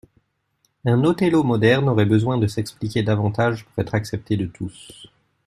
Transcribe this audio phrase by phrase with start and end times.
[0.83, 5.05] Un Othello moderne aurait besoin de s’expliquer davantage pour être accepté de tous.